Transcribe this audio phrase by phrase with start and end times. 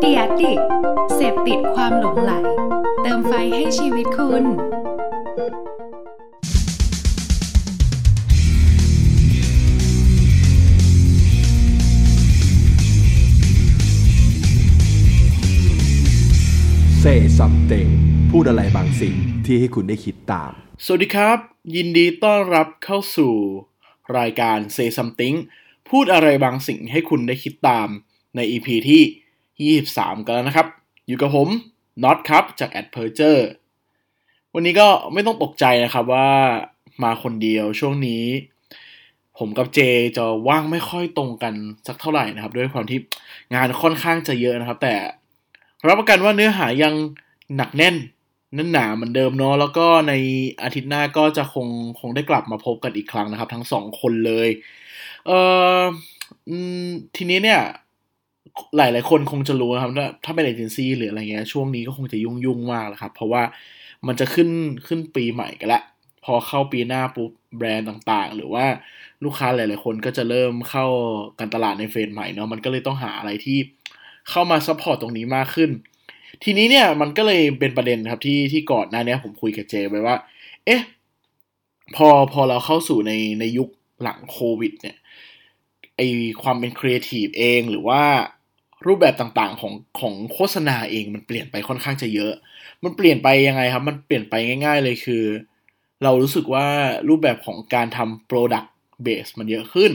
[0.00, 0.52] เดียดิ
[1.14, 2.32] เสพติดความหลงไหล
[3.02, 4.44] เติมไฟให้ชีวิตคุณ
[17.02, 17.90] Say something
[18.30, 19.14] พูดอะไรบางสิ่ง
[19.44, 20.52] ที่ให้คุณได้คิดตาม
[20.84, 21.38] สวัสดีครับ
[21.74, 23.34] ยินดีต้อนรับเข้าสู่
[24.18, 25.36] รายการ Say Something
[25.90, 27.88] พูดอะไรบางสิ่งให้คุณได้คิดตาม
[28.36, 30.66] ใน EP ที่ 23 กันแล้วนะครับ
[31.06, 31.48] อยู่กับผม
[32.02, 33.36] น็อตครับจาก a d p e r g e r
[34.54, 36.30] วันนี้ก็ไม่ต้องตกใจนะครับว่า
[37.02, 38.24] มาคนเดียวช่วงนี้
[39.38, 39.80] ผมกับเจ
[40.16, 41.54] จะว่างไม่ค่อยตรงกัน
[41.86, 42.98] สักเท่าไหร่นะครับ ด้วยความที่
[43.54, 44.94] งานค่อนข้างจะเยอะนะครับ แต่
[45.86, 46.94] รับประกันว่าเนื้อหายัง
[47.56, 47.96] หนักแน่น
[48.56, 50.12] นั่นหนาเหมือนเดิมเนาะแล้วก็ใน
[50.62, 51.68] อาทิตย์หน้าก็จะคง
[52.00, 54.48] คงได้กลับมาพบกันอีกครั้งนะครับ ทั้งสองคนเลย
[55.26, 55.30] เอ
[55.80, 55.82] อ
[57.16, 57.60] ทีนี้เนี่ย
[58.76, 63.42] หลายหลายคนคงจะรู้นะครับว่าถ้าเป็นเอเจนซี่หรืออะไรเงี้ยช่วงนี้ก็คงจะยุ่งยุ่งมากแหละครับ เพราะว่า
[64.06, 64.50] มันจะขึ้น
[64.86, 65.82] ขึ้นปีใหม่กันละ
[66.24, 68.64] พอเข้าปีหน้าปุ๊บแบรนด์ต่างๆ หรือว่า
[69.24, 70.86] ลูกค้าหลาย ๆ คนก็จะเริ่มเข้า
[71.38, 73.58] การตลาดใน phase ใหม่เนาะมันก็เลยต้องหาอะไรที่
[74.30, 75.70] เข้ามา support ตรงนี้มากขึ้น
[76.44, 80.16] ทีนี้เนี่ยมันก็เลยเป็นประเด็นครับที่ที่ก่อนหน้านี้ผมคุยกับเจไปว่า
[80.66, 80.82] เอ๊ะ
[81.96, 83.68] พอพอเราเข้าสู่ในในยุค
[84.02, 84.96] หลังโควิดเนี่ย
[86.00, 86.04] ไอ
[86.42, 88.02] ความเป็นครีเอทีฟเองหรือว่า
[88.86, 92.32] รูปแบบต่างๆของของโฆษณาเองมันเปลี่ยนไปค่อนข้างจะเยอะ
[92.84, 94.34] มันเปลี่ยนไปยังไงครับ มันเปลี่ยนไป
[94.64, 95.24] ง่าย ๆ เลยคือ
[96.02, 96.66] เรารู้สึกว่า
[97.08, 98.68] รูปแบบของการทำ product
[99.06, 99.92] base มันเยอะขึ้น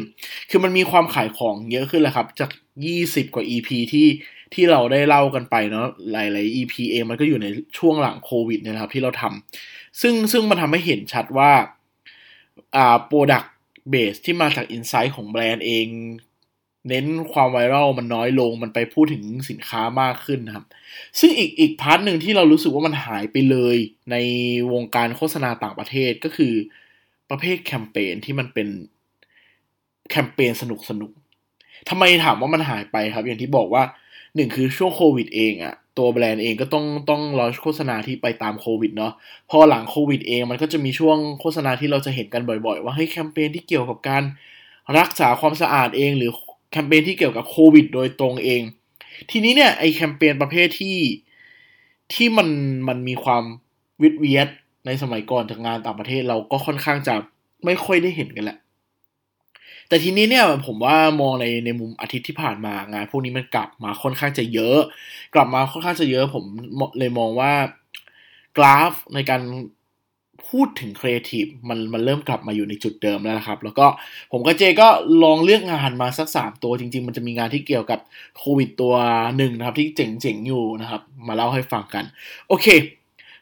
[0.50, 2.50] คือมันมีความขายของเยอะขึ้นแหละครับ จาก
[2.92, 4.08] 20 กว่า EP ที่
[4.54, 7.48] ที่เราได้เล่ากันไปเนาะ หลายๆ EP เองมันก็อยู่ใน
[7.78, 11.52] ช่วงหลังโควิดเนี่ยครับที่เราทำซึ่งซึ่งมันทำให้เห็นชัดว่า
[12.76, 13.48] อ่า product
[13.94, 15.88] base ที่มาจาก insight ของแบรนด์เอง
[16.90, 20.66] เน้นความ viral มันน้อยลงมันไปพูดถึงสินค้ามากขึ้นนะครับ
[21.20, 23.78] ซึ่งอีกอีก part หนึ่งที่เรารู้สึกว่ามันหายไปเลย
[24.12, 24.16] ใน
[24.74, 26.54] วงการโฆษณาต่างประเทศก็คือ
[27.30, 28.68] ประเภทแคมเปญที่มันเป็น
[30.10, 31.12] แคมเปญสนุกสนุก
[31.90, 33.84] ทำไมถามว่ามันหายไปครับ อย่างที่บอกว่า
[34.36, 39.14] หนึ่งคือช่วงโควิดเองอะตัวแบรนด์เองก็ต้องต้องรอโฆษณาที่ไปตามโควิดเนาะ
[39.50, 44.24] พอหลังโควิดเองมันก็จะมีช่วงโฆษณาที่เราจะเห็นกันบ่อย ๆ ว่าเฮ้ยแคมเปญที่เกี่ยวกับการ
[44.98, 46.32] รักษาความสะอาดเอง หรือ
[46.72, 48.62] แคมเปญที่เกี่ยวกับโควิดโดยตรงเอง
[49.32, 50.98] ทีนี้เนี่ยไอแคมเปญประเภทที่
[52.14, 52.50] ที่มัน
[52.88, 53.44] มันมีความ
[54.02, 54.48] วิดเวียด
[54.86, 57.16] ในสมัยก่อนจากงานต่างประเทศเราก็ค่อนข้างจะ
[57.66, 58.58] ไม่ค่อยได้เห็นกันแหละ
[59.88, 64.80] แต่ทีนี้เนี่ยผมว่ามองในในมุมอาทิตย์ที่ผ่านมางานพวกนี้มันกลับมาค่อนข้างจะเยอะ
[65.34, 66.44] กลับมาค่อนข้างจะเยอะ ผม
[67.00, 67.54] เลยมองว่า
[68.58, 69.42] กราฟในการ
[70.50, 73.86] พูดถึงครีเอทีฟมันมันเริ่มกลับมาอยู่ในจุดเดิมแล้วนะครับ แล้วก็
[74.32, 74.88] ผมกับเจก็
[75.24, 78.00] ลองเลือกงานมาสักสามตัวจริง ๆ มันจะมีงานที่เกี่ยวกับ
[78.38, 78.94] โควิดตัว
[79.38, 82.04] หนึ่งนะครับ ที่เจ๋งๆอยู่นะครับ มาเล่าให้ฟังกัน
[82.48, 82.68] โอเค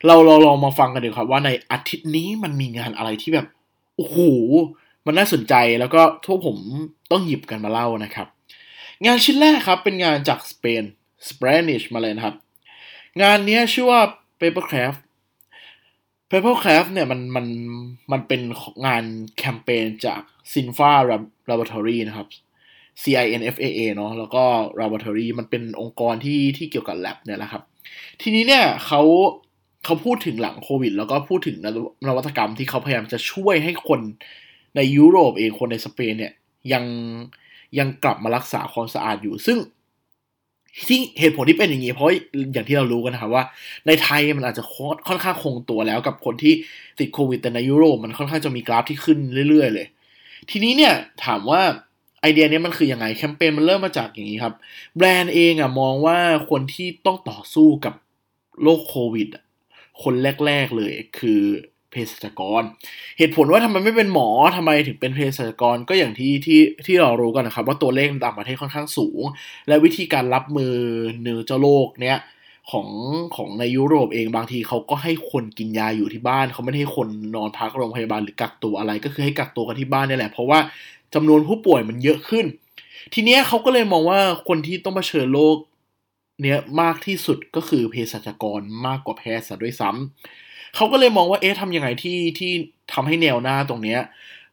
[0.05, 3.47] เราเราลองมาฟังกันดีครับว่าในอาทิตย์นี้มันมีงานอะไรที่แบบ
[3.95, 4.17] โอ้โห
[5.05, 6.57] มันน่าสนใจแล้วก็ทุกผม
[7.11, 8.27] ต้องหยิบกันมาเล่านะครับ
[9.05, 10.83] งานชิ้นแรกครับเป็นงานจากสเปน
[11.29, 12.35] Spanish มาเลยนะครับ
[13.21, 14.01] งานนี้ชื่อว่า
[14.39, 14.99] Papercraft
[16.31, 17.45] Papercraft เนี่ยมันมัน
[18.11, 18.41] มันเป็น
[18.85, 19.03] งาน
[19.37, 20.21] แคมเปญจาก
[20.51, 20.91] Sinfa
[21.49, 22.27] Laboratory นะครับ
[23.01, 24.43] C I N F A A เนาะแล้วก็
[24.79, 27.63] Laboratory มันเป็นองค์กรที่ที่เกี่ยวกับ lab เนี่ยแหละครับ
[28.21, 29.01] ทีนี้เนี่ยเขา
[29.85, 31.57] เขาพูดถึงหลังโควิด แล้วก็พูดถึง
[32.07, 34.01] นวัตกรรมที่เขาพยายามจะช่วยให้คน
[34.75, 36.33] ในยุโรปเองคนในสเปนเนี่ย
[36.73, 36.83] ยัง
[37.77, 39.57] ยังกลับมารักษาความสะอาดอยู่ ซึ่ง
[40.87, 42.07] ที่เหตุผลที่เป็นอย่างนี้เพราะ
[42.53, 43.43] อย่างที่เรารู้กันนะครับว่า
[43.87, 44.63] ในไทยมันอาจจะ
[45.07, 46.53] ค่อนข้างคงตัวแล้วกับคนที่
[46.99, 49.17] ติดโควิดแต่ในยุโรปมันค่อนข้างจะมีกราฟที่ขึ้น
[49.49, 49.87] เรื่อย ๆ เลย
[50.49, 50.93] ทีนี้เนี่ย
[51.25, 51.61] ถามว่า
[52.21, 54.53] ไอเดียนี้มันคืออยังไงแคมเปญมันเริ่มมาจากอย่างนี้ครับ
[54.97, 56.17] แบรนด์เองอะมองว่า
[56.49, 57.93] คนที่ต้องต่อสู้กับ
[58.61, 59.27] โรคโควิด
[60.03, 60.13] คน
[60.45, 61.41] แรก ๆเลยคือ
[61.93, 62.63] เภสัชกร
[63.17, 69.23] เหตุผลว่าทำไมไม่เป็นหมอทำไมถึงเป็นเภสัชกรก็อย่างที่ที่ที่เรารู้กันนะครับ ว่าตัวเลขต่างประเทศค่อนข้างสูง
[69.67, 70.73] และวิธีการรับมือ
[71.21, 72.19] เนื้อเจ้าโรคเนี้ย
[72.71, 72.87] ของ
[73.35, 80.59] ของในยุโรปเองบางทีเขาก็ให้คนกินยาอยู่ที่บ้าน เขาไม่ให้คนนอนพักโรงพยาบาลหรือกักตัวอะไร ก็คือให้กักตัวกันที่บ้านนี่แหละ เพราะว่า
[81.13, 82.45] จำนวนผู้ป่วยมันเยอะขึ้น
[83.13, 85.57] ทีเนี้ยเขาก็เลยมองว่าคนที่ต้องมาเชิญโรค
[86.41, 92.51] เนี้ยมากที่สุดก็คือเภสัชกรมากกว่าแพทย์ซะด้วยซ้ำเขาก็เลยมองว่าเอ๊ะทำยังไงที่ที่
[92.93, 93.99] ทำให้แนวหน้าตรงเนี้ย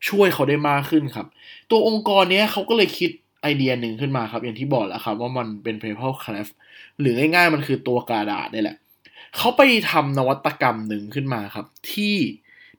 [0.09, 1.27] ช่วยเขาได้มากขึ้นครับ
[1.71, 3.11] ตัวองค์กรเนี้ยเขาก็เลยคิด
[3.43, 6.53] ไอเดียหนึ่งขึ้นมาครับ อย่างที่บอกแล้วครับ ว่ามันเป็น paper craft
[7.01, 8.77] หรือง่ายๆมันคือตัวกระดาษนี่แหละ
[9.37, 12.17] เขาไปทำนวัตกรรมหนึ่งขึ้นมาครับ ที่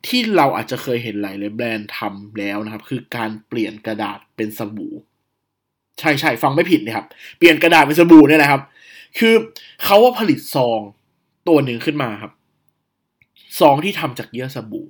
[0.07, 4.94] ที่เราอาจจะเคยเห็นหลายเลยแบรนด์ทำแล้วนะครับ คือการเปลี่ยนกระดาษเป็นสบู่
[6.01, 7.06] ใช่ใช่ฟังไม่ผิดนะครับ
[7.38, 8.62] เปลี่ยนกระดาษเป็นสบู่เนี่ยแหละครับ
[9.19, 9.33] คือ
[9.83, 10.80] เขาว่าผลิตซอง
[11.48, 12.31] ตัวหนึ่งขึ้นมาครับ
[13.59, 14.86] ซองที่ทำจากเยื่อสบู่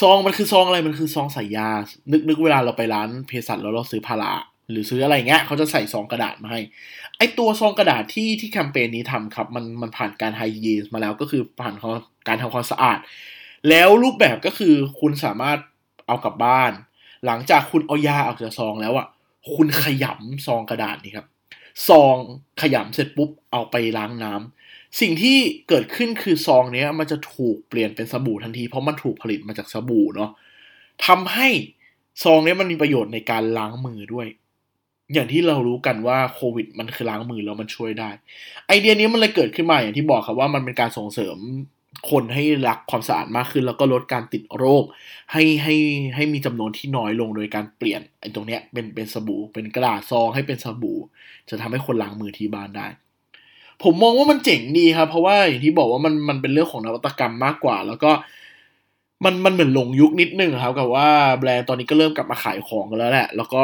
[0.00, 1.70] ซองมันคือซองอะไรมันคือซองใส่ยา
[2.12, 4.32] นึกนึกเวลาเราไปร้านเภสัชแล้วเราซื้อพารา
[4.70, 6.60] หรือซื้ออะไรเงี้ยเขาจะใส่ซองกระดาษมาให้
[7.18, 11.74] ไอตัวซองกระดาษที่ที่แคมเปญนี้ทำครับ มันมันผ่านการไฮยีนมาแล้วก็คือผ่าน
[12.28, 12.98] การทำความสะอาด
[13.68, 15.58] แล้วรูปแบบก็คือคุณสามารถ
[16.06, 16.72] เอากลับบ้าน
[17.26, 19.06] หลังจากคุณเอายาออกจากซองแล้วอะ
[19.54, 21.26] คุณขยำซองกระดาษนี่ครับ
[21.88, 22.16] ซอง
[22.60, 25.38] ขยำเสร็จปุ๊บเอาไปล้างน้ำสิ่งที่
[25.68, 30.30] เกิดขึ้นคือซองเนี้ย มันจะถูกเปลี่ยนเป็นสบู่ทันทีเพราะมันถูกผลิตมาจากสบู่เนาะ
[31.06, 31.48] ทำให้
[32.22, 34.26] ซองนี้มันมีประโยชน์ในการล้างมือด้วย
[35.12, 38.10] อย่างที่เรารู้กันว่าโควิด มันคือล้างมือแล้วมันช่วยได้
[38.66, 41.36] ไอเดียนี้มันเลยเกิดขึ้นมาอย่างที่บอกครับว่ามันเป็นการส่งเสริม
[42.10, 44.84] คนให้รักความสะอาดมากขึ้น แล้วก็ลดการติดโรค
[45.32, 45.74] ให้ให้
[46.14, 50.98] ให้มีจำนวนที่น้อยลงโดยการเปลี่ยนไอ้ตรงเนี้ยเป็นเป็นสบู่ เป็นกระดาษซองให้เป็นสบู่
[51.50, 52.86] จะทำให้คนล้างมือที่บ้านได้
[53.82, 58.10] ผมมองว่ามันเจ๋งดีครับ เพราะว่าอย่างที่บอกว่ามันมันเป็นเรื่องของนวัตกรรมมากกว่า แล้วก็
[59.24, 61.08] มันมันเหมือนหลงยุคนิดนึงครับ กับว่า
[61.38, 63.62] แบรนด์ตอนนี้ก็เริ่มกลับมาขายของกันแล้วแหละ แล้วก็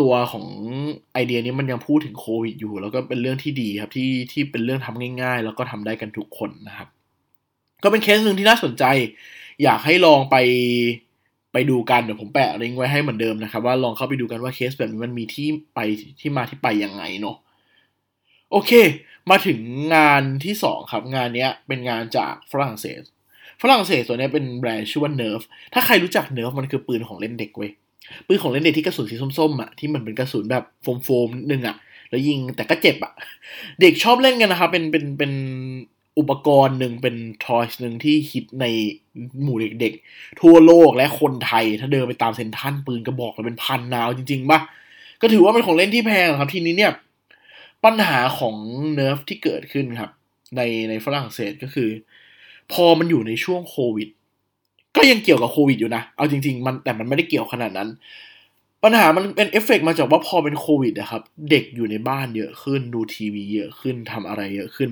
[0.00, 0.46] ตัวของ
[1.12, 6.88] ไอเดียนี้มันยังพูดถึงโควิดอยู่ แล้วก็เป็นเรื่องที่ดีครับที่ที่เป็นเรื่องทำง่าย ๆ แล้วก็ทำได้กันทุกคนนะครับ
[7.82, 8.84] ก็เป็นเคสหนึ่งที่น่าสนใจ
[9.62, 10.36] อยากให้ลองไป
[11.52, 15.80] ไปดูกันเดี๋ยวผมแปะลิงก์ไว้ให้เหมือนเดิมนะครับ ว่าลองเข้าไปดูกันว่าเคสแบบนี้มันมีที่ไป
[16.20, 17.36] ที่มาที่ไปยังไงเนาะ
[18.50, 18.72] โอเค
[19.30, 19.58] มาถึง
[19.94, 23.02] งานที่สองครับ งานนี้เป็นงานจากฝรั่งเศส
[23.62, 25.42] ฝรั่งเศสตัวนี้เป็นแบรนด์ชื่อว่า Nerf
[25.74, 27.70] ถ้าใครรู้จัก Nerf มันคือปืนของเล่นเด็กเว้ย
[28.26, 30.64] ปืนของเล่นเด็กที่กระสุนสีส้มๆอะที่มันเป็นกระสุนแบบ
[31.04, 31.76] โฟมๆนิดนึงอะ
[32.10, 33.12] แล้วยิงแต่ก็เจ็บอะ
[33.80, 35.32] เด็กชอบเล่นกันนะครับ เป็นเป็นเป็น
[36.18, 38.66] อุปกรณ์หนึ่งเป็น toys หนึ่งที่ฮิตใน
[39.42, 44.60] หมู่เด็กๆ ทั่วโลกและคนไทย ถ้าเดินไปตามเซนทรัลปืนกระบอกเลยเป็นพันนะจริงๆป่ะ
[45.20, 46.92] ก็ถือว่าเป็นของเล่นที่แพงครับทีนี้เนี่ย
[47.84, 48.56] ปัญหาของ
[48.94, 50.10] Nerf ที่เกิดขึ้นครับ
[50.56, 51.88] ในในฝรั่งเศสก็คือ
[52.72, 54.08] พอมันอยู่ในช่วงโควิด
[54.96, 57.88] ก็ยังเกี่ยวกับโควิดอยู่นะ เอาจริง ๆ มันแต่มันไม่ได้เกี่ยวขนาดนั้น
[58.82, 64.90] ปัญหามันเป็นเอฟเฟกมาจากว่าพอเป็นโควิดนะครับ เด็กอยู่ในบ้านเยอะขึ้น ดูทีวีเยอะขึ้นทำอะไรเยอะขึ้น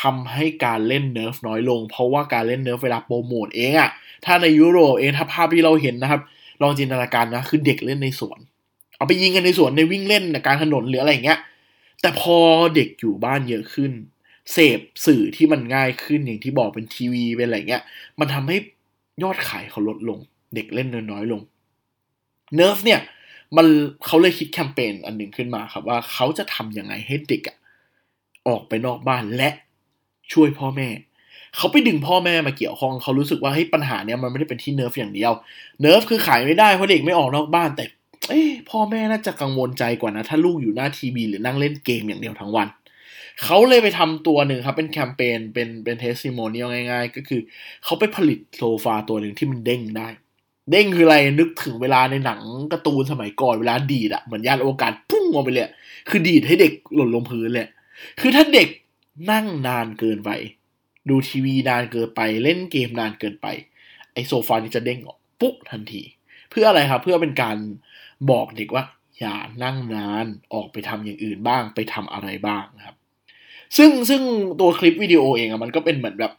[0.00, 3.90] ทำให้การเล่น Nerf น้อยลง เพราะว่าการเล่น Nerf เวลาโปรโมทเองอะ
[4.24, 6.20] ถ้าในยุโรปเองถ้าภาพที่เราเห็นนะครับ
[6.62, 8.38] ลองจินตนาการนะ คือเด็กเล่นในสวน
[8.96, 11.38] เอาไปยิงกันในสวนในวิ่งเล่นในการถนนหรืออะไรอย่างเงี้ย
[12.00, 12.36] แต่พอ
[12.74, 13.92] เด็กอยู่บ้านเยอะขึ้น
[14.52, 17.82] เสพสื่อที่มันง่ายขึ้นอย่างที่บอกเป็นทีวีเป็นอะไรเงี้ย
[18.18, 18.56] มันทำให้
[19.22, 20.18] ยอดขายเขาลดลง
[20.54, 21.40] เด็กเล่นน้อยลง
[22.54, 23.00] Nerf เนี่ย
[23.56, 23.66] มัน
[24.06, 27.56] เขาเลยคิดแคมเปญอันหนึ่งขึ้นมาครับว่าเขาจะทำยังไงให้เด็กอะ
[28.48, 29.50] ออกไปนอกบ้านและ
[30.32, 30.88] ช่วยพ่อแม่
[31.56, 35.32] เขาไปดึงพ่อแม่มาเกี่ยวข้องเขารู้สึกว่าเฮ้ยปัญหาเนี้ยมันไม่ได้เป็นที่ Nerf อย่างเดียว
[35.80, 37.84] Nerf คือขายไม่ได้เพราะเด็กไม่ออกนอกบ้านแต่
[38.28, 42.68] เอ้พ่อแม่น่าจะกังวลใจกว่านะ ถ้าลูกอยู่หน้าทีวีหรือนั่งเล่นเกมอย่างเดียวทั้งวัน
[43.44, 47.40] เขาเลยไปทำตัวหนึ่งครับ เป็นแคมเปญเป็นเป็น testimonial ง่าย ๆ ก็คือ
[47.84, 50.08] เขาไปผลิตโซฟาตัวหนึ่งที่มันเด้งได้
[50.70, 52.40] เด้งคืออะไรนึกถึงเวลาในหนัง
[52.72, 55.70] การ์ตูนสมัยก่อนเวลาดีดอะเหมือนยานอวกาศพุ่งออกไปเลย
[56.08, 57.68] คือดีดให้เด็กหล่นลงพื้นเลย
[58.20, 58.68] คือถ้าเด็ก
[59.30, 60.30] นั่งนานเกินไป
[61.08, 63.46] ดูทีวีนานเกินไปเล่นเกมนานเกินไป
[64.12, 66.02] ไอโซฟานี้จะเด้งออกปุ๊บทันที
[66.50, 67.56] เพื่ออะไรครับ เพื่อเป็นการ
[68.30, 68.84] บอกเด็กว่า
[69.18, 72.96] อย่านั่งนานออกไปทำอย่างอื่นบ้าง ไปทำอะไรบ้างนะครับ
[73.76, 74.22] ซึ่งซึ่ง
[74.60, 76.32] ตัวคลิปวิดีโอเองอะมันก็เป็นเหมือนแบบ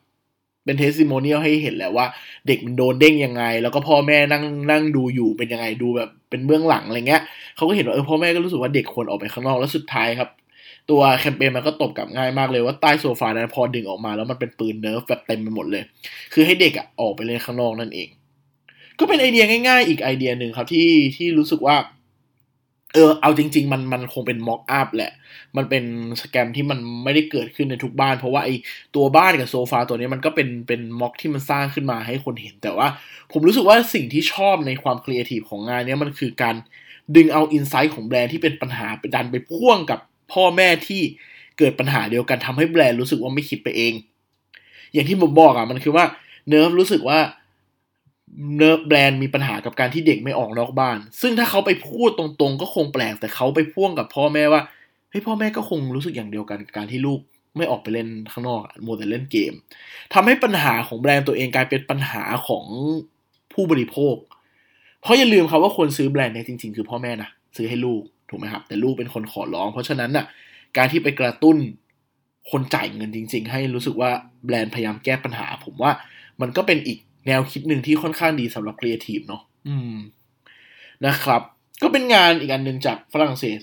[0.65, 2.05] เป็น testimonial ให้เห็นแล้วว่า
[2.48, 7.21] เด็กมันโดนเด้งยังไง แล้วก็พ่อแม่นั่งนั่งดูอยู่เป็นยังไงดูแบบเป็นเบื้องหลังอะไรเงี้ย
[7.55, 10.29] เขาก็เห็นว่าเออพ่อแม่ก็รู้สึกว่าเด็กควรออกไปข้างนอกแล้วสุดท้ายครับ
[10.89, 15.83] ตัวแคมเปญมันก็ตบกลับง่ายมากเลยว่าใต้โซฟานั้นพอดึงออกมา แล้วมันเป็นปืน Nerf แบบเต็มไปหมดเลย
[16.33, 18.09] คือให้เด็กอะออกไปเล่นข้างนอกนั่นเอง
[19.00, 21.75] ก็เป็นไอเดียง่าย ๆ อีกไอเดียหนึ่งครับที่ที่รู้สึกว่า
[22.93, 25.12] เออเอาจริง ๆ มันมันคงเป็น mock up แหละ
[25.58, 25.84] มันเป็น
[26.22, 28.50] scam ที่มันไม่ได้เกิดขึ้นในทุกบ้าน เพราะว่าไอ
[28.96, 32.88] ตัวบ้านกับโซฟาตัวนี้มันก็เป็นเป็น mock ที่มันสร้างขึ้นมาให้คนเห็น แต่ว่า
[33.31, 36.55] ผมรู้สึกว่าสิ่งที่ชอบในความครีเอทีฟของงานนี้มันคือการ
[37.15, 40.00] ดึงเอา insight ของแบรนด์ที่เป็นปัญหาไปดันไปพ่วงกับ
[40.34, 41.01] พ่อแม่ที่
[41.58, 43.93] เกิดปัญหาเดียวกันทำให้แบรนด์รู้สึกว่าไม่คิดไปเอง
[44.93, 46.05] อย่างที่ผมบอกอะ่ะมันคือว่า
[46.50, 47.19] Nerf รู้สึกว่า
[48.58, 54.62] Nerf แบรนด์มีปัญหากับการที่เด็กไม่ออกนอกบ้าน ซึ่งถ้าเขาไปพูดตรงๆ ก็คงแปลก แต่เขาไปพ่วงกับพ่อแม่ว่า
[55.09, 57.19] เฮ้ยพ่อแม่ก็คงรู้สึกอย่างเดียวกันกับการที่ลูก
[57.57, 59.53] ไม่ออกไปเล่นข้างนอกมัวแต่เล่นเกม
[60.13, 62.65] ทำให้ปัญหาของแบรนด์ตัวเองกลายเป็นปัญหาของ
[63.53, 64.15] ผู้บริโภค
[65.01, 70.25] เพราะอย่าลืมครับว่าคนซื้อแบรนด์เนี่ยจริงๆ คือพ่อแม่นะซื้อให้ลูกถูกไหมครับ แต่ลูกเป็นคนขอร้อง เพราะฉะนั้นน่ะ
[70.77, 71.57] การที่ไปกระตุ้น
[72.51, 74.12] คนจ่ายเงินจริง ๆ ให้รู้สึกว่า
[74.45, 75.91] แบรนด์พยายามแก้ปัญหา ผมว่า
[76.41, 79.98] มันก็เป็นอีก แนวคิดหนึ่งที่ค่อนข้างดีสำหรับครีเอทีฟเนาะอืม
[81.05, 81.41] นะครับ
[81.81, 83.59] ก็เป็นงานอีกอันหนึ่งจากฝรั่งเศส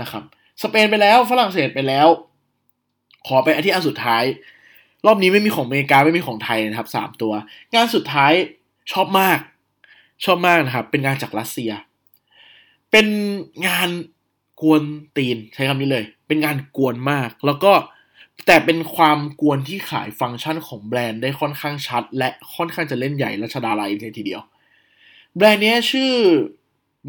[0.00, 0.22] นะครับ
[0.62, 2.08] สเปนไปแล้วฝรั่งเศสไปแล้ว
[3.26, 4.24] ขอไปอาทิตย์อันสุดท้าย
[5.06, 7.32] รอบนี้ไม่มีของอเมริกาไม่มีของไทยนะครับสามตัว
[7.74, 8.32] งานสุดท้าย
[8.92, 9.38] ชอบมาก
[10.24, 11.70] ชอบมากนะครับ เป็นงานจากรัสเซีย
[12.90, 13.06] เป็น
[13.66, 13.88] งาน
[14.60, 14.82] กวน
[15.16, 17.72] ตีนใช้คำนี้เลย เป็นงานกวนมาก แล้วก็
[18.46, 24.42] แต่เป็นความกวนที่ขายฟังก์ชันของแบรนด์ได้ค่อนข้างชัด และค่อนข้างจะเล่นใหญ่รัชดาลัยเลยทีเดียว
[25.36, 26.12] แบรนด์นี้ชื่อ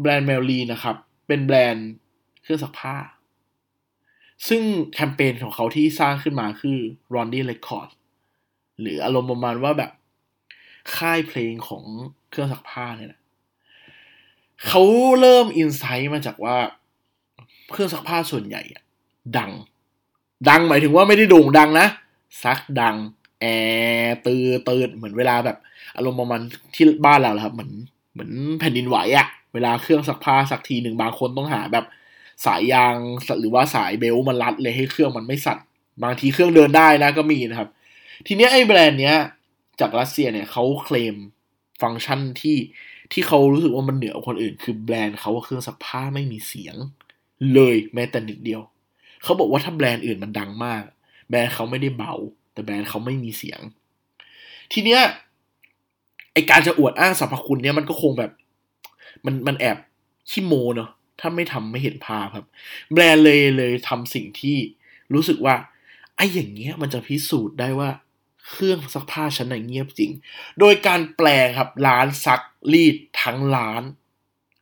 [0.00, 0.96] แบรนด์เมลลีนะครับ
[1.26, 1.88] เป็นแบรนด์
[2.42, 2.96] เครื่องซักผ้า
[4.48, 4.62] ซึ่ง
[4.94, 6.78] แคมเปญของเขาที่สร้างขึ้นมาคือ
[7.14, 7.88] r o n d y Record
[8.80, 9.90] หรืออารมณ์ประมาณว่าแบบ
[10.96, 11.84] ค่ายเพลงของ
[12.30, 13.20] เครื่องซักผ้าเนี่ยนะ
[14.66, 14.82] เขา
[15.20, 16.56] เริ่มอินไซต์มาจากว่า
[17.70, 18.62] เครื่องซักผ้าส่วนใหญ่
[19.38, 19.52] ดัง
[20.48, 21.86] ดังหมายถึงว่าไม่ได้โด่งดังนะ
[22.42, 22.96] ซักดัง
[23.40, 23.44] แอ
[24.02, 25.56] ร์ตือตืดเหมือนเวลาแบบ
[25.96, 26.40] อารมณ์ประมาณ
[26.74, 27.70] ที่บ้านเราแหละครับเหมือน
[28.12, 28.30] เหมือน
[28.60, 31.84] แผ่นดินไหวอะเวลาเครื่องซักผ้าสักทีหนึ่งบางคนต้องหาแบบ
[32.46, 32.94] สายยาง
[33.40, 35.58] หรือว่าสายเบลมันรัดเลยให้เครื่องมันไม่สั่น
[36.02, 37.68] บางทีเครื่องเดินได้นะก็มีนะครับ
[38.26, 39.16] ทีเนี้ยไอ้แบรนด์เนี้ย
[39.80, 41.16] จากรัสเซียเนี่ยเขาเคลม
[41.82, 42.56] ฟังก์ชันที่
[43.12, 46.76] ที่เขารู้สึกว่ามันเหนือคนอื่น คือแบรนด์เขาว่าเครื่องซักผ้าไม่มีเสียง
[47.54, 48.60] เลยแม้แต่นิดเดียว
[49.22, 50.82] เขาบอกว่าถ้าแบรนด์อื่นมันดังมาก
[51.28, 52.14] แบรนด์เขาไม่ได้เบา
[52.52, 53.60] แต่แบรนด์เขาไม่มีเสียง
[54.72, 55.00] ทีเนี้ย
[56.32, 58.32] ไอการจะอวดอ้างสรรพคุณเนี่ยมันก็คงแบบ
[59.24, 59.78] มันมันแอบ
[60.30, 62.46] ขี้โมเนาะถ้าไม่ทำไม่เห็นภาพครับ
[62.92, 64.56] แบรนด์เลยเลยทำสิ่งที่
[65.14, 65.54] รู้สึกว่า
[66.16, 67.90] ไอ้อย่างเงี้ยมันจะพิสูจน์ได้ว่า
[68.48, 70.10] เครื่องซักผ้าชั้นไหนเงียบจริง
[70.60, 72.40] โดยการแปลงครับร้านซัก
[72.72, 73.82] รีดทั้งร้าน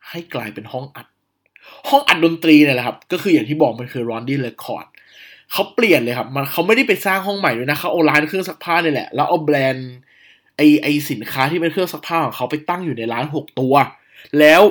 [0.09, 1.07] ให้กลายเป็นห้องอัด
[1.89, 4.85] ห้องอัดดนตรีเนี่ยแหละครับ ก็คืออย่างที่บอกมันคือ Laundry Record
[5.51, 9.91] เขาเปลี่ยนเลยครับ มันเขาไม่ได้ไปสร้างห้องใหม่ด้วยนะเขาเอาร้านเครื่องซักผ้าเนี่ยแหละ แล้วเอาแบรนด์
[10.57, 13.73] ไอไอสินค้าที่เป็นเครื่องซักผ้าของเขาไปตั้งอยู่ในร้านหกตัว
[14.39, 14.61] แล้ว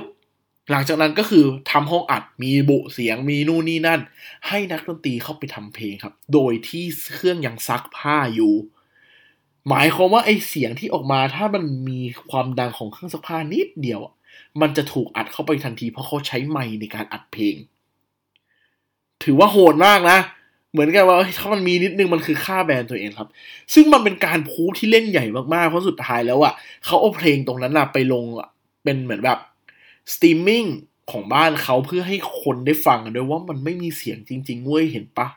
[0.71, 4.01] หลังจากนั้นก็คือทำห้องอัดมีบุเสียงมีนู่นนี่นั่น
[4.49, 8.55] ให้นักดนตรีเข้าไปทำเพลงครับ โดยที่เครื่องยังซักผ้าอยู่
[9.69, 12.01] หมายความว่าไอเสียงที่ออกมาถ้ามันมี
[12.31, 14.01] ความดังของเครื่องซักผ้านิดเดียว
[14.61, 17.57] มันจะถูกอัดเข้าไปทันทีเพราะเขาใช้ไมค์ในการอัดเพลง
[19.23, 20.19] ถือว่าโหดมากนะ
[20.73, 23.29] เหมือนกันว่าถ้ามันมีนิดนึงมันคือค่าแบรนด์ตัวเองครับ
[23.75, 26.53] ซึ่งมันเป็นการพูดที่เล่นใหญ่มากๆ เพราะสุดท้ายแล้วอะ
[26.85, 28.25] เขาเอาเพลงตรงนั้นนะไปลง
[28.85, 29.39] เป็นเหมือนแบบ
[30.13, 30.65] สตรีมมิ่ง
[31.11, 35.29] ของบ้านเขาเพื่อให้คนได้ฟังด้วยว่ามันไม่มีเสียงจริงๆเว้ยเห็นปะ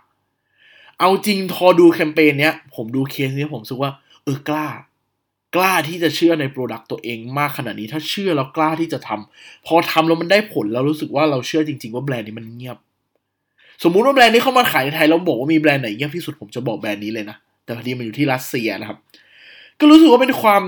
[1.00, 3.92] เอาจริงพอดูแคมเปญเนี้ย ผมดูเคสเนี้ยผมรู้สึกว่า
[4.24, 4.68] เออกล้า
[5.56, 12.78] กล้าที่จะเชื่อใน product ตัวเองมากขนาดนี้ ถ้าเชื่อแล้วกล้าที่จะทำพอทำแล้วมันได้ผลแล้วรู้สึกว่าเราเชื่อจริง ๆ ว่าแบรนด์นี้มันเงียบ
[13.84, 18.98] สมมุติว่าแบรนด์นี้เข้ามาขายในไทยแล้วบอกว่ามีแบรนด์ไหนเงียบที่สุดผมจะบอกแบรนด์นี้เลยนะแต่พอดีมันอยู่ที่รัสเซียนะครับ
[19.80, 20.64] ก็รู้สึกว่าเป็นความ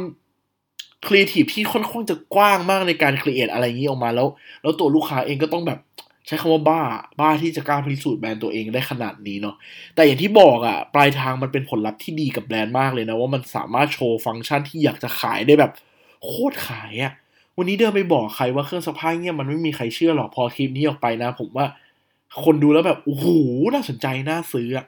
[1.07, 4.27] createีฟที่ค่อนข้างจะกว้างมากในการครีเอทอะไรอย่างนี้ออกมาแล้ว
[4.61, 5.79] แล้วตัวลูกค้าเองก็ต้องแบบ
[6.25, 6.81] ใช้คำว่าบ้า
[7.19, 9.55] บ้าที่จะกล้าพิสูจน์แบรนด์ตัวเองได้ขนาดนี้เนาะ
[9.95, 15.71] แต่อย่างที่บอกอะปลายทางมันเป็นผลลัพธ์ที่ดีกับแบรนด์มากเลยนะ ว่ามันสามารถโชว์ฟังก์ชันที่อยากจะขายได้แบบ
[16.25, 17.13] โคตรขายอะ
[17.57, 21.65] วันนี้เดินไปบอกใครว่าเครื่องซักผ้าเงี้ยมันไม่มีใครเชื่อหรอกพอคลิปนี้ออกไปนะ ผมว่า
[22.43, 23.25] คนดูแล้วแบบโอ้โห
[23.73, 24.85] น่าสนใจน่าซื้ออะ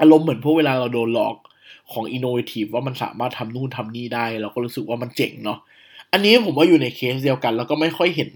[0.00, 1.36] อารมณ์เหมือนพวกเวลาเราโดนหลอก
[1.92, 5.58] ของ innovative ว่ามันสามารถทำนู่นทำนี่ได้ เราก็รู้สึกว่ามันเจ๋งเนาะ
[6.12, 8.30] อันนี้ผมว่าอยู่ในเคสเดียวกัน แล้วก็ไม่ค่อยเห็น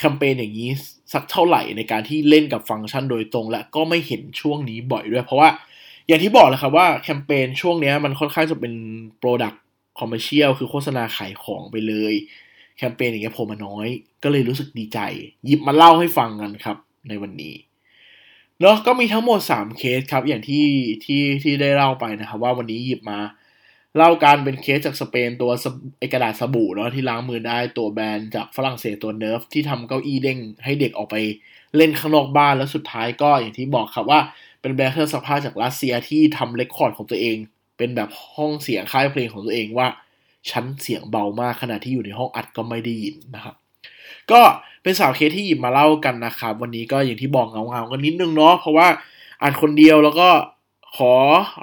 [0.00, 0.70] แคมเปญอย่างนี้
[1.12, 5.48] สักเท่าไหร่ในการที่เล่นกับฟังก์ชันโดยตรง และก็ไม่เห็นช่วงนี้บ่อยด้วย เพราะว่า
[6.06, 8.74] อย่างที่บอกเลยครับว่าแคมเปญช่วงนี้มันค่อนข้างจะเป็น
[9.22, 9.56] Product
[9.98, 12.14] Commercial คือโฆษณาขายของไปเลย
[12.76, 13.86] แคมเปญอย่างเงี้ยผมมาน้อย
[14.22, 14.98] ก็เลยรู้สึกดีใจ
[15.46, 16.76] หยิบมาเล่าให้ฟังกันครับ
[17.08, 17.54] ในวันนี้
[18.60, 20.66] เนาะก็มีทั้งหมด 3 เคสครับ อย่างที่
[21.04, 23.18] ที่ที่ได้เล่าไปนะครับ ว่าวันนี้หยิบมา
[23.96, 25.50] เล่าการเป็นเคสจากสเปนตัว
[25.98, 31.16] ไอกระดาษสบู่เนาะที่ล้างมือได้ตัวแบรนด์จากฝรั่งเศสตัว Nerf ที่ทำเก้าอี้เด้งให้เด็กออกไป
[31.76, 34.20] เล่นข้างนอกบ้านแล้วสุดท้ายก็อย่างที่บอกครับว่า
[34.60, 37.36] เป็นแบรนด์เครื่องซักผ้าจากรัสเซียที่ทำ record ของตัวเอง
[37.76, 39.88] เป็นแบบห้องเสียงค่ายเพลงของตัวเองว่า
[40.50, 43.54] ชั้นเสียงเบามากขณะที่อยู่ในห้องอัดก็ไม่ได้ยินนะครับ
[44.30, 44.40] ก็
[44.82, 48.88] เป็นสาวเคสที่หยิบมาเล่ากันนะครับ วันนี้ก็อย่างที่บอกเงาๆกันนิดนึงเนาะเพราะว่า
[49.42, 50.28] อ่านคนเดียวแล้วก็
[50.96, 51.14] ขอ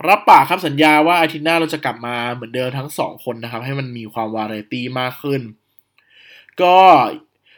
[0.08, 5.42] รับปากครับสัญญาว่าอาทิตย์หน้าเราจะกลับมาเหมือนเดิมทั้งสองคนนะครับ ให้มันมีความวาไรตี้มากขึ้น
[6.62, 6.76] ก็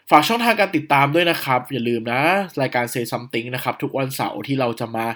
[0.10, 2.22] ฝากช่องทางการติดตามด้วยนะครับ อย่าลืมนะ
[2.62, 5.08] รายการ Say Something นะครับ ทุกวันเสาร์ที่เราจะมา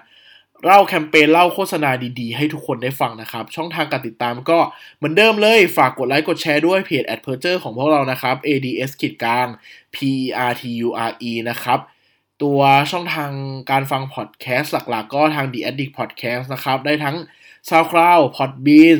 [0.65, 4.59] เล่าแคมเปญเล่าโฆษณาดีๆ ให้ทุกคนได้ฟังนะครับ ช่องทางการติดตามก็
[4.97, 9.47] เหมือนเดิมเลย ฝากกดไลค์กดแชร์ด้วยเพจ a d p e r t u r ของพวกเรานะครับ ads ขีดกลาง
[9.95, 9.97] p
[10.49, 11.79] r t u r e นะครับ
[12.43, 12.59] ตัว
[12.91, 13.31] ช่องทาง
[13.71, 17.15] การฟังพอดแคสต์หลักๆ ก็ทาง The Addict Podcast นะครับ ได้ทั้ง
[17.69, 18.99] SoundCloud Podbean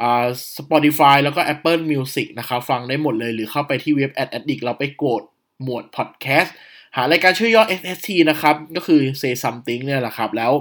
[0.00, 0.26] อ่า
[0.58, 5.22] Spotify แล้วก็ Apple Music นะครับ ฟังได้หมดเลยหรือเข้าไปที่เว็บ Ad Addict เราไปกด
[5.62, 6.54] หมวดพอดแคสต์
[6.96, 10.52] หารายการชื่อย่อ SST นะครับ ก็คือ Say Something เนี่ยแหละครับ แล้ว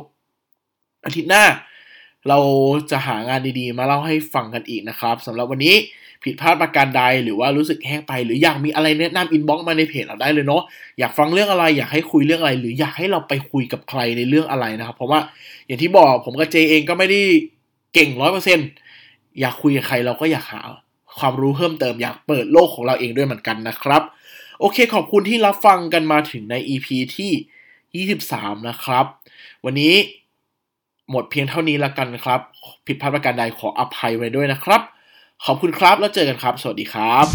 [1.05, 1.45] อาทิตย์หน้า
[2.29, 2.39] เรา
[2.91, 5.75] จะหางานดีๆ มาเล่าให้ฟังกันอีกนะครับสำหรับวันนี้
[6.23, 10.63] ผิดพลาดประการใด หรือว่ารู้สึกแห้งไป หรืออยากมีอะไรแนะนำ inbox มาในเพจเราได้เลยเนาะ
[10.99, 15.19] อยากฟังเรื่องอะไรอยากให้คุยเรื่องอะไร หรืออยากให้เราไปคุยกับใครในเรื่องอะไรนะครับ เพราะว่า
[15.65, 17.21] อย่างที่บอกผมกับเจเองก็ไม่ได้
[17.93, 18.59] เก่งร้อยเปอร์เซ็นต์
[19.39, 20.61] อยากคุยกับใครเราก็อยากหา
[21.19, 24.01] ความรู้เพิ่มเติมอยากเปิดโลกของเราเองด้วยเหมือนกันนะครับ
[24.59, 29.05] โอเคขอบคุณที่รับฟังกันมาถึงใน EP ที่ 23 นะครับ
[29.65, 29.93] วันนี้
[31.11, 32.39] หมดเพียงเท่านี้ละกันครับ
[32.85, 34.81] ผิดพลาดประการใดขออภัยไว้ด้วยนะครับ
[35.45, 37.27] ขอบคุณครับ แล้วเจอกันครับ สวัสดีครับ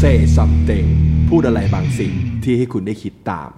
[0.00, 0.86] Say something
[1.28, 2.12] พูดอะไรบางสิ่ง
[2.44, 3.50] ที่ให้คุณได้คิดตาม